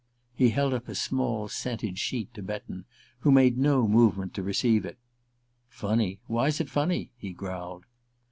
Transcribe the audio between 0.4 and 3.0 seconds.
held up a small scented sheet to Betton,